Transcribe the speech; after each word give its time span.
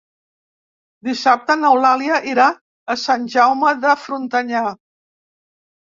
Dissabte 1.09 1.57
n'Eulàlia 1.59 2.19
irà 2.33 2.49
a 2.95 2.99
Sant 3.05 3.31
Jaume 3.37 3.79
de 3.87 3.97
Frontanyà. 4.09 4.69